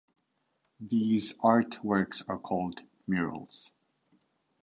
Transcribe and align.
These 0.79 1.35
art 1.43 1.83
works 1.85 2.23
are 2.27 2.39
called 2.39 2.81
"murals". 3.05 3.69